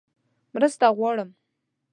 [0.53, 1.29] _مرسته غواړم!